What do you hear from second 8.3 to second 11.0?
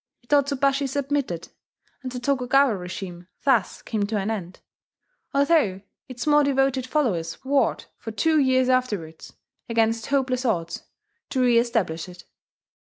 years afterwards, against hopeless odds,